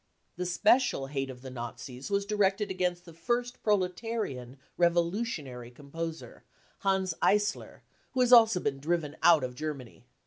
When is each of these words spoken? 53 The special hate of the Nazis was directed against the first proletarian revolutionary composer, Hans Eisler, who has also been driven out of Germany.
53 0.35 0.41
The 0.41 0.45
special 0.47 1.05
hate 1.07 1.29
of 1.29 1.43
the 1.43 1.51
Nazis 1.51 2.09
was 2.09 2.25
directed 2.25 2.71
against 2.71 3.05
the 3.05 3.13
first 3.13 3.61
proletarian 3.61 4.57
revolutionary 4.75 5.69
composer, 5.69 6.43
Hans 6.79 7.13
Eisler, 7.21 7.81
who 8.13 8.21
has 8.21 8.33
also 8.33 8.59
been 8.59 8.79
driven 8.79 9.15
out 9.21 9.43
of 9.43 9.53
Germany. 9.53 10.07